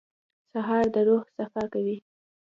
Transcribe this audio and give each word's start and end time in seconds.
سهار 0.51 0.85
د 0.93 0.95
روح 1.07 1.23
صفا 1.37 1.63
کوي. 1.73 1.97